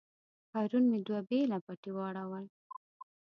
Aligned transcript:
پرون 0.51 0.83
مې 0.91 0.99
دوه 1.07 1.21
بېله 1.29 1.57
پټي 1.65 1.91
واړول. 1.93 2.45